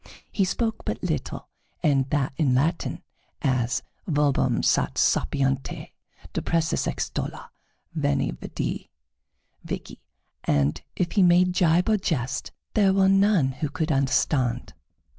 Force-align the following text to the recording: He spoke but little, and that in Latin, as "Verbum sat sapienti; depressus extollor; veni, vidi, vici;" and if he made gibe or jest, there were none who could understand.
He 0.31 0.45
spoke 0.45 0.83
but 0.83 1.03
little, 1.03 1.47
and 1.83 2.09
that 2.09 2.33
in 2.35 2.55
Latin, 2.55 3.03
as 3.43 3.83
"Verbum 4.07 4.63
sat 4.63 4.95
sapienti; 4.97 5.93
depressus 6.33 6.87
extollor; 6.87 7.49
veni, 7.93 8.31
vidi, 8.31 8.89
vici;" 9.63 9.99
and 10.43 10.81
if 10.95 11.11
he 11.11 11.21
made 11.21 11.51
gibe 11.53 11.87
or 11.87 11.97
jest, 11.97 12.51
there 12.73 12.93
were 12.95 13.09
none 13.09 13.49
who 13.51 13.69
could 13.69 13.91
understand. 13.91 14.73